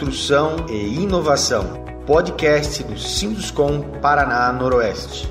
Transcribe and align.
Construção 0.00 0.64
e 0.70 1.02
Inovação, 1.02 1.84
podcast 2.06 2.82
do 2.84 2.98
Sinduscom 2.98 4.00
Paraná 4.00 4.50
Noroeste. 4.50 5.28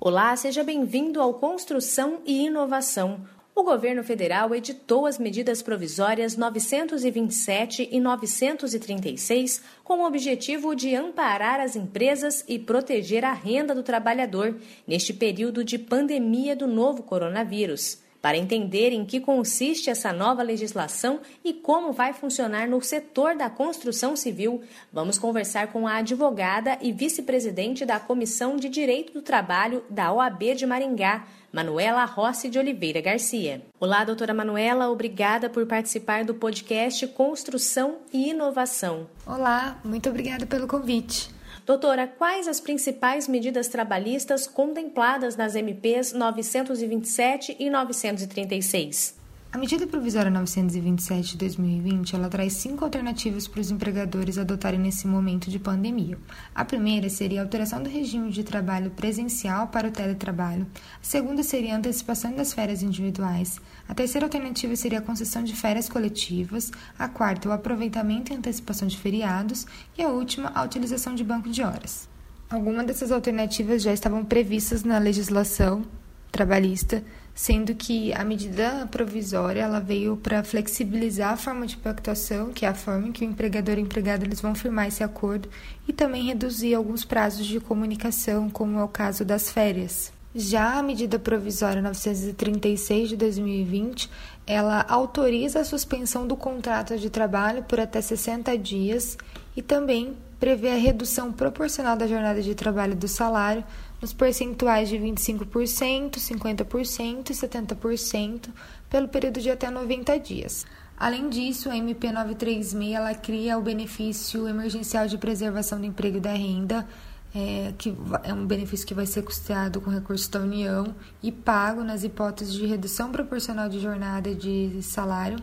Olá, 0.00 0.36
seja 0.36 0.62
bem-vindo 0.62 1.20
ao 1.20 1.34
Construção 1.34 2.20
e 2.24 2.46
Inovação. 2.46 3.22
O 3.56 3.64
governo 3.64 4.04
federal 4.04 4.54
editou 4.54 5.04
as 5.04 5.18
medidas 5.18 5.60
provisórias 5.60 6.36
927 6.36 7.88
e 7.90 7.98
936 7.98 9.62
com 9.82 9.98
o 9.98 10.06
objetivo 10.06 10.76
de 10.76 10.94
amparar 10.94 11.58
as 11.58 11.74
empresas 11.74 12.44
e 12.46 12.56
proteger 12.56 13.24
a 13.24 13.32
renda 13.32 13.74
do 13.74 13.82
trabalhador 13.82 14.54
neste 14.86 15.12
período 15.12 15.64
de 15.64 15.76
pandemia 15.76 16.54
do 16.54 16.68
novo 16.68 17.02
coronavírus. 17.02 18.06
Para 18.20 18.36
entender 18.36 18.92
em 18.92 19.04
que 19.04 19.20
consiste 19.20 19.90
essa 19.90 20.12
nova 20.12 20.42
legislação 20.42 21.20
e 21.44 21.52
como 21.52 21.92
vai 21.92 22.12
funcionar 22.12 22.68
no 22.68 22.82
setor 22.82 23.36
da 23.36 23.48
construção 23.48 24.16
civil, 24.16 24.60
vamos 24.92 25.18
conversar 25.18 25.68
com 25.68 25.86
a 25.86 25.96
advogada 25.96 26.76
e 26.80 26.92
vice-presidente 26.92 27.86
da 27.86 28.00
Comissão 28.00 28.56
de 28.56 28.68
Direito 28.68 29.12
do 29.12 29.22
Trabalho 29.22 29.84
da 29.88 30.12
OAB 30.12 30.54
de 30.56 30.66
Maringá, 30.66 31.26
Manuela 31.52 32.04
Rossi 32.04 32.48
de 32.50 32.58
Oliveira 32.58 33.00
Garcia. 33.00 33.62
Olá, 33.78 34.04
doutora 34.04 34.34
Manuela, 34.34 34.90
obrigada 34.90 35.48
por 35.48 35.64
participar 35.66 36.24
do 36.24 36.34
podcast 36.34 37.06
Construção 37.08 37.98
e 38.12 38.30
Inovação. 38.30 39.06
Olá, 39.24 39.78
muito 39.84 40.08
obrigada 40.08 40.44
pelo 40.44 40.66
convite. 40.66 41.37
Doutora, 41.68 42.06
quais 42.06 42.48
as 42.48 42.60
principais 42.60 43.28
medidas 43.28 43.68
trabalhistas 43.68 44.46
contempladas 44.46 45.36
nas 45.36 45.54
MPs 45.54 46.14
927 46.14 47.56
e 47.58 47.68
936? 47.68 49.14
A 49.50 49.56
medida 49.56 49.86
provisória 49.86 50.30
927 50.30 51.32
de 51.32 51.38
2020, 51.38 52.14
ela 52.14 52.28
traz 52.28 52.52
cinco 52.52 52.84
alternativas 52.84 53.48
para 53.48 53.62
os 53.62 53.70
empregadores 53.70 54.36
adotarem 54.36 54.78
nesse 54.78 55.06
momento 55.06 55.48
de 55.48 55.58
pandemia. 55.58 56.18
A 56.54 56.66
primeira 56.66 57.08
seria 57.08 57.40
a 57.40 57.44
alteração 57.44 57.82
do 57.82 57.88
regime 57.88 58.30
de 58.30 58.44
trabalho 58.44 58.90
presencial 58.90 59.68
para 59.68 59.88
o 59.88 59.90
teletrabalho. 59.90 60.66
A 61.00 61.04
segunda 61.04 61.42
seria 61.42 61.74
a 61.74 61.78
antecipação 61.78 62.36
das 62.36 62.52
férias 62.52 62.82
individuais. 62.82 63.58
A 63.88 63.94
terceira 63.94 64.26
alternativa 64.26 64.76
seria 64.76 64.98
a 64.98 65.02
concessão 65.02 65.42
de 65.42 65.56
férias 65.56 65.88
coletivas. 65.88 66.70
A 66.98 67.08
quarta, 67.08 67.48
o 67.48 67.52
aproveitamento 67.52 68.30
e 68.30 68.36
antecipação 68.36 68.86
de 68.86 68.98
feriados. 68.98 69.66
E 69.96 70.02
a 70.02 70.10
última, 70.10 70.52
a 70.54 70.62
utilização 70.62 71.14
de 71.14 71.24
banco 71.24 71.48
de 71.48 71.62
horas. 71.62 72.06
Algumas 72.50 72.86
dessas 72.86 73.10
alternativas 73.10 73.80
já 73.80 73.94
estavam 73.94 74.26
previstas 74.26 74.84
na 74.84 74.98
legislação 74.98 75.86
trabalhista, 76.30 77.02
sendo 77.38 77.72
que 77.72 78.12
a 78.14 78.24
medida 78.24 78.88
provisória 78.90 79.60
ela 79.60 79.78
veio 79.78 80.16
para 80.16 80.42
flexibilizar 80.42 81.34
a 81.34 81.36
forma 81.36 81.68
de 81.68 81.76
pactuação, 81.76 82.52
que 82.52 82.66
é 82.66 82.68
a 82.68 82.74
forma 82.74 83.06
em 83.06 83.12
que 83.12 83.24
o 83.24 83.28
empregador 83.30 83.78
e 83.78 83.80
o 83.80 83.84
empregado 83.84 84.24
eles 84.24 84.40
vão 84.40 84.56
firmar 84.56 84.88
esse 84.88 85.04
acordo, 85.04 85.48
e 85.86 85.92
também 85.92 86.24
reduzir 86.24 86.74
alguns 86.74 87.04
prazos 87.04 87.46
de 87.46 87.60
comunicação, 87.60 88.50
como 88.50 88.80
é 88.80 88.82
o 88.82 88.88
caso 88.88 89.24
das 89.24 89.52
férias. 89.52 90.12
Já 90.34 90.80
a 90.80 90.82
medida 90.82 91.16
provisória 91.16 91.80
936 91.80 93.10
de 93.10 93.16
2020, 93.16 94.10
ela 94.44 94.84
autoriza 94.88 95.60
a 95.60 95.64
suspensão 95.64 96.26
do 96.26 96.36
contrato 96.36 96.98
de 96.98 97.08
trabalho 97.08 97.62
por 97.62 97.78
até 97.78 98.00
60 98.00 98.58
dias 98.58 99.16
e 99.56 99.62
também 99.62 100.16
prevê 100.38 100.70
a 100.70 100.76
redução 100.76 101.32
proporcional 101.32 101.96
da 101.96 102.06
jornada 102.06 102.40
de 102.40 102.54
trabalho 102.54 102.94
do 102.94 103.08
salário 103.08 103.64
nos 104.00 104.12
percentuais 104.12 104.88
de 104.88 104.96
25%, 104.96 106.12
50% 106.12 107.30
e 107.30 107.34
70% 107.34 108.48
pelo 108.88 109.08
período 109.08 109.40
de 109.40 109.50
até 109.50 109.70
90 109.70 110.18
dias. 110.18 110.64
Além 110.96 111.28
disso, 111.28 111.70
a 111.70 111.76
MP 111.76 112.10
936 112.10 112.92
ela 112.92 113.14
cria 113.14 113.58
o 113.58 113.62
benefício 113.62 114.48
emergencial 114.48 115.06
de 115.06 115.16
preservação 115.18 115.78
do 115.80 115.86
emprego 115.86 116.16
e 116.18 116.20
da 116.20 116.32
renda, 116.32 116.86
é, 117.34 117.72
que 117.76 117.94
é 118.24 118.32
um 118.32 118.46
benefício 118.46 118.86
que 118.86 118.94
vai 118.94 119.06
ser 119.06 119.22
custeado 119.22 119.80
com 119.80 119.90
recursos 119.90 120.26
da 120.28 120.40
União 120.40 120.94
e 121.22 121.30
pago 121.30 121.84
nas 121.84 122.02
hipóteses 122.02 122.54
de 122.54 122.66
redução 122.66 123.12
proporcional 123.12 123.68
de 123.68 123.78
jornada 123.78 124.34
de 124.34 124.80
salário 124.82 125.38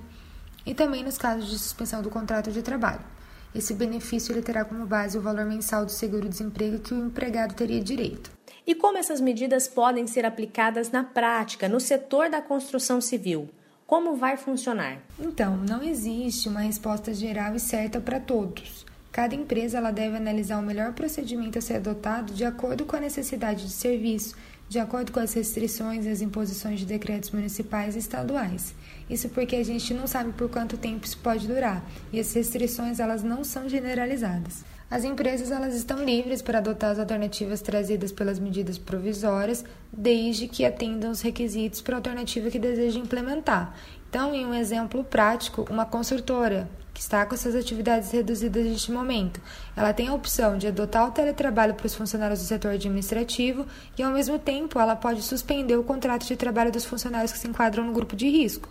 e 0.66 0.74
também 0.74 1.04
nos 1.04 1.18
casos 1.18 1.50
de 1.50 1.58
suspensão 1.60 2.02
do 2.02 2.10
contrato 2.10 2.52
de 2.52 2.62
trabalho. 2.62 3.15
Esse 3.56 3.74
benefício 3.74 4.34
ele 4.34 4.42
terá 4.42 4.66
como 4.66 4.86
base 4.86 5.18
o 5.18 5.22
valor 5.22 5.46
mensal 5.46 5.86
do 5.86 5.92
seguro-desemprego 5.92 6.80
que 6.80 6.94
o 6.94 7.06
empregado 7.06 7.56
teria 7.56 7.82
direito. 7.82 8.30
E 8.68 8.76
como 8.76 8.98
essas 8.98 9.22
medidas 9.22 9.66
podem 9.66 10.06
ser 10.08 10.26
aplicadas 10.26 10.92
na 10.92 11.06
prática, 11.06 11.70
no 11.70 11.80
setor 11.80 12.30
da 12.30 12.42
construção 12.42 13.00
civil? 13.00 13.48
Como 13.88 14.16
vai 14.18 14.36
funcionar? 14.36 14.98
Então, 15.18 15.56
não 15.56 15.82
existe 15.82 16.50
uma 16.50 16.62
resposta 16.62 17.14
geral 17.14 17.56
e 17.56 17.60
certa 17.60 18.02
para 18.02 18.20
todos. 18.20 18.86
Cada 19.12 19.34
empresa 19.34 19.78
ela 19.78 19.92
deve 19.92 20.18
analisar 20.18 20.60
o 20.60 20.62
melhor 20.62 20.92
procedimento 20.92 21.58
a 21.58 21.62
ser 21.62 21.76
adotado 21.76 22.34
de 22.34 22.44
acordo 22.44 22.84
com 22.84 22.98
a 22.98 23.00
necessidade 23.00 23.66
de 23.66 23.72
serviço, 23.72 24.36
de 24.76 24.80
acordo 24.80 25.10
com 25.10 25.22
as 25.22 25.34
restrições 25.34 26.06
e 26.06 26.10
as 26.10 26.20
imposições 26.20 26.82
de 26.82 26.86
decretos 26.86 27.32
municipais 27.32 27.96
e 27.96 28.00
estaduais. 28.00 28.76
Isso 29.10 29.30
porque 29.30 29.56
a 29.56 29.64
gente 29.64 29.94
não 29.94 30.06
sabe 30.06 30.34
por 30.34 30.50
quanto 30.50 30.76
tempo 30.76 31.06
isso 31.06 31.18
pode 31.20 31.48
durar 31.48 31.82
e 32.12 32.20
as 32.20 32.34
restrições 32.34 33.00
elas 33.00 33.24
não 33.24 33.42
são 33.42 33.70
generalizadas. 33.70 34.66
As 34.90 35.04
empresas 35.04 35.50
elas 35.50 35.74
estão 35.74 36.04
livres 36.04 36.44
para 36.44 36.60
adotar 36.60 36.92
as 36.92 37.00
alternativas 37.00 37.60
trazidas 37.60 38.12
pelas 38.12 38.38
medidas 38.38 38.78
provisórias, 38.78 39.66
desde 39.92 40.48
que 40.48 40.64
atendam 40.64 41.10
os 41.10 41.22
requisitos 41.22 41.82
para 41.82 41.96
a 41.96 41.98
alternativa 41.98 42.52
que 42.52 42.60
deseja 42.60 43.00
implementar. 43.00 43.76
Então, 44.08 44.34
em 44.34 44.46
um 44.46 44.54
exemplo 44.54 45.04
prático, 45.04 45.66
uma 45.70 45.86
construtora 45.86 46.70
que 46.94 47.02
está 47.02 47.26
com 47.26 47.36
suas 47.36 47.56
atividades 47.56 48.12
reduzidas 48.12 48.64
neste 48.64 48.90
momento, 48.92 49.42
ela 49.76 49.92
tem 49.92 50.08
a 50.08 50.14
opção 50.14 50.58
de 50.58 50.68
adotar 50.68 51.10
o 51.10 51.12
teletrabalho 51.12 51.74
para 51.74 51.88
os 51.88 51.94
funcionários 51.94 52.40
do 52.40 52.46
setor 52.46 52.72
administrativo 52.72 53.66
e, 53.98 54.04
ao 54.04 54.14
mesmo 54.14 54.40
tempo, 54.40 54.80
ela 54.80 54.96
pode 54.96 55.22
suspender 55.24 55.76
o 55.76 55.84
contrato 55.84 56.26
de 56.26 56.38
trabalho 56.38 56.72
dos 56.72 56.86
funcionários 56.86 57.34
que 57.34 57.40
se 57.40 57.48
enquadram 57.48 57.84
no 57.84 57.92
grupo 57.92 58.16
de 58.16 58.30
risco. 58.30 58.70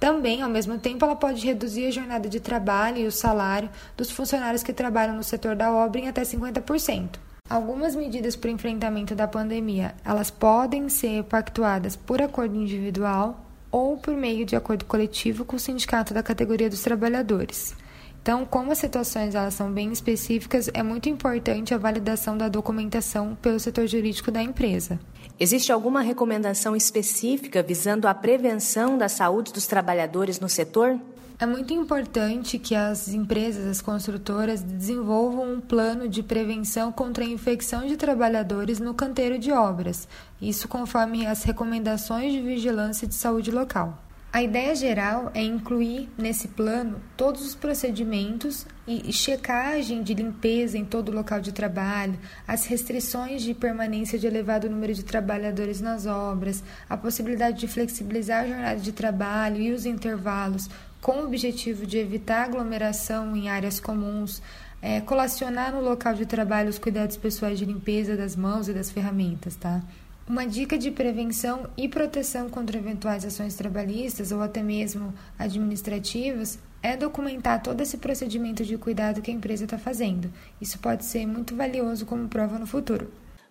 Também, 0.00 0.40
ao 0.40 0.48
mesmo 0.48 0.78
tempo, 0.78 1.04
ela 1.04 1.14
pode 1.14 1.46
reduzir 1.46 1.86
a 1.86 1.90
jornada 1.90 2.26
de 2.26 2.40
trabalho 2.40 2.96
e 2.96 3.06
o 3.06 3.12
salário 3.12 3.68
dos 3.98 4.10
funcionários 4.10 4.62
que 4.62 4.72
trabalham 4.72 5.14
no 5.14 5.22
setor 5.22 5.54
da 5.54 5.70
obra 5.70 6.00
em 6.00 6.08
até 6.08 6.22
50%. 6.22 7.18
Algumas 7.50 7.94
medidas 7.94 8.34
para 8.34 8.48
o 8.48 8.52
enfrentamento 8.52 9.14
da 9.14 9.28
pandemia, 9.28 9.94
elas 10.02 10.30
podem 10.30 10.88
ser 10.88 11.24
pactuadas 11.24 11.96
por 11.96 12.22
acordo 12.22 12.56
individual 12.56 13.44
ou 13.70 13.98
por 13.98 14.14
meio 14.14 14.46
de 14.46 14.56
acordo 14.56 14.86
coletivo 14.86 15.44
com 15.44 15.56
o 15.56 15.60
sindicato 15.60 16.14
da 16.14 16.22
categoria 16.22 16.70
dos 16.70 16.80
trabalhadores. 16.80 17.74
Então, 18.22 18.44
como 18.44 18.70
as 18.70 18.78
situações 18.78 19.34
elas 19.34 19.54
são 19.54 19.72
bem 19.72 19.90
específicas, 19.92 20.68
é 20.74 20.82
muito 20.82 21.08
importante 21.08 21.72
a 21.72 21.78
validação 21.78 22.36
da 22.36 22.48
documentação 22.48 23.36
pelo 23.40 23.58
setor 23.58 23.86
jurídico 23.86 24.30
da 24.30 24.42
empresa. 24.42 25.00
Existe 25.38 25.72
alguma 25.72 26.02
recomendação 26.02 26.76
específica 26.76 27.62
visando 27.62 28.06
a 28.06 28.12
prevenção 28.12 28.98
da 28.98 29.08
saúde 29.08 29.54
dos 29.54 29.66
trabalhadores 29.66 30.38
no 30.38 30.50
setor? 30.50 31.00
É 31.38 31.46
muito 31.46 31.72
importante 31.72 32.58
que 32.58 32.74
as 32.74 33.08
empresas, 33.08 33.66
as 33.66 33.80
construtoras, 33.80 34.62
desenvolvam 34.62 35.54
um 35.54 35.58
plano 35.58 36.06
de 36.06 36.22
prevenção 36.22 36.92
contra 36.92 37.24
a 37.24 37.26
infecção 37.26 37.86
de 37.86 37.96
trabalhadores 37.96 38.78
no 38.78 38.92
canteiro 38.92 39.38
de 39.38 39.50
obras, 39.50 40.06
isso 40.42 40.68
conforme 40.68 41.26
as 41.26 41.42
recomendações 41.42 42.30
de 42.30 42.42
vigilância 42.42 43.08
de 43.08 43.14
saúde 43.14 43.50
local. 43.50 44.09
A 44.32 44.44
ideia 44.44 44.76
geral 44.76 45.32
é 45.34 45.42
incluir 45.42 46.08
nesse 46.16 46.46
plano 46.46 47.00
todos 47.16 47.44
os 47.44 47.56
procedimentos 47.56 48.64
e 48.86 49.12
checagem 49.12 50.04
de 50.04 50.14
limpeza 50.14 50.78
em 50.78 50.84
todo 50.84 51.08
o 51.08 51.14
local 51.14 51.40
de 51.40 51.50
trabalho, 51.50 52.16
as 52.46 52.64
restrições 52.64 53.42
de 53.42 53.54
permanência 53.54 54.16
de 54.20 54.28
elevado 54.28 54.70
número 54.70 54.94
de 54.94 55.02
trabalhadores 55.02 55.80
nas 55.80 56.06
obras, 56.06 56.62
a 56.88 56.96
possibilidade 56.96 57.58
de 57.58 57.66
flexibilizar 57.66 58.44
a 58.44 58.46
jornada 58.46 58.80
de 58.80 58.92
trabalho 58.92 59.60
e 59.60 59.72
os 59.72 59.84
intervalos, 59.84 60.70
com 61.00 61.22
o 61.22 61.24
objetivo 61.24 61.84
de 61.84 61.98
evitar 61.98 62.44
aglomeração 62.44 63.36
em 63.36 63.48
áreas 63.48 63.80
comuns, 63.80 64.40
é, 64.80 65.00
colacionar 65.00 65.72
no 65.72 65.80
local 65.80 66.14
de 66.14 66.24
trabalho 66.24 66.70
os 66.70 66.78
cuidados 66.78 67.16
pessoais 67.16 67.58
de 67.58 67.64
limpeza 67.64 68.16
das 68.16 68.36
mãos 68.36 68.68
e 68.68 68.72
das 68.72 68.92
ferramentas, 68.92 69.56
tá? 69.56 69.82
Uma 70.28 70.46
dica 70.46 70.78
de 70.78 70.90
prevenção 70.90 71.68
e 71.76 71.88
proteção 71.88 72.48
contra 72.48 72.78
eventuais 72.78 73.24
ações 73.24 73.54
trabalhistas 73.54 74.30
ou 74.30 74.40
até 74.40 74.62
mesmo 74.62 75.12
administrativas 75.38 76.58
é 76.82 76.96
documentar 76.96 77.62
todo 77.62 77.80
esse 77.80 77.98
procedimento 77.98 78.64
de 78.64 78.78
cuidado 78.78 79.20
que 79.20 79.30
a 79.30 79.34
empresa 79.34 79.64
está 79.64 79.76
fazendo. 79.76 80.32
Isso 80.60 80.78
pode 80.78 81.04
ser 81.04 81.26
muito 81.26 81.54
valioso 81.56 82.06
como 82.06 82.28
prova 82.28 82.58
no 82.58 82.66
futuro. 82.66 83.10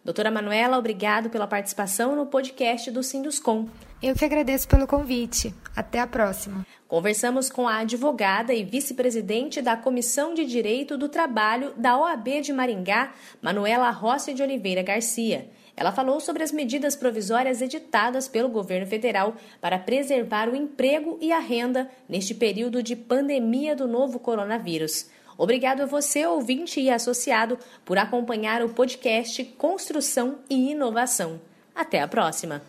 Doutora 0.10 0.32
Manuela, 0.32 0.76
obrigado 0.76 1.30
pela 1.30 1.46
participação 1.46 2.16
no 2.16 2.26
podcast 2.26 2.90
do 2.90 3.04
Sinduscom. 3.04 3.68
Eu 4.02 4.16
que 4.16 4.26
agradeço 4.26 4.68
pelo 4.68 4.88
convite. 4.88 5.54
Até 5.76 6.00
a 6.00 6.08
próxima. 6.08 6.66
Conversamos 6.88 7.48
com 7.48 7.68
a 7.68 7.82
advogada 7.82 8.52
e 8.52 8.64
vice-presidente 8.64 9.62
da 9.62 9.78
Comissão 9.78 10.34
de 10.34 10.46
Direito 10.46 10.98
do 10.98 11.08
Trabalho 11.08 11.74
da 11.78 11.96
OAB 11.96 12.42
de 12.42 12.52
Maringá, 12.52 13.14
Manuela 13.40 13.92
Rossi 13.92 14.34
de 14.34 14.42
Oliveira 14.42 14.82
Garcia. 14.82 15.48
Ela 15.78 15.92
falou 15.92 16.20
sobre 16.20 16.42
as 16.42 16.52
medidas 16.52 16.96
provisórias 16.96 17.62
editadas 17.62 18.28
pelo 18.28 18.50
governo 18.50 18.88
federal 18.88 19.36
para 19.62 19.78
preservar 19.78 20.50
o 20.50 20.56
emprego 20.56 21.20
e 21.22 21.32
a 21.32 21.38
renda 21.38 21.88
neste 22.10 22.34
período 22.34 22.82
de 22.82 22.96
pandemia 22.96 23.76
do 23.76 23.88
novo 23.88 24.18
coronavírus. 24.18 25.06
Obrigado 25.40 25.80
a 25.80 25.86
você, 25.86 26.28
ouvinte 26.28 26.82
e 26.82 26.90
associado, 26.90 27.58
por 27.86 27.98
acompanhar 27.98 28.62
o 28.62 28.68
podcast 28.68 29.42
Construção 29.58 30.40
e 30.50 30.72
Inovação. 30.72 31.40
Até 31.74 32.02
a 32.02 32.10
próxima! 32.10 32.62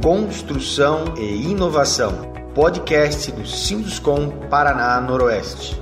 Construção 0.00 1.14
e 1.18 1.50
Inovação, 1.50 2.32
podcast 2.54 3.32
do 3.32 3.44
Sinduscom 3.44 4.30
Paraná 4.48 5.00
Noroeste. 5.00 5.74